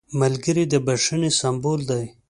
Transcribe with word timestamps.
ملګری 0.21 0.63
د 0.69 0.73
بښنې 0.85 1.29
سمبول 1.39 1.81
دی 1.89 2.03